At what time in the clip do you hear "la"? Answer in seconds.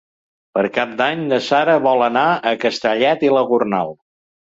3.37-3.45